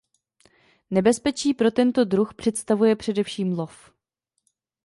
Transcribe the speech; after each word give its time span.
Nebezpečí 0.91 1.53
pro 1.53 1.71
tento 1.71 2.05
druh 2.05 2.33
představuje 2.33 2.95
především 2.95 3.59
lov. 3.59 3.91